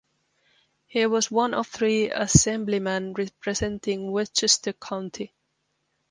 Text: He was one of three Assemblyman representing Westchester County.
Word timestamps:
He 0.87 1.05
was 1.05 1.29
one 1.29 1.53
of 1.53 1.67
three 1.67 2.09
Assemblyman 2.09 3.13
representing 3.13 4.09
Westchester 4.11 4.73
County. 4.73 5.31